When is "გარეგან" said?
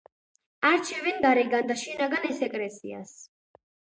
1.25-1.69